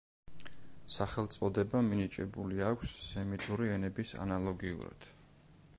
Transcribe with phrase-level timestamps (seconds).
[0.93, 5.11] სახელწოდება მინიჭებული აქვს სემიტური ენების ანალოგიურად.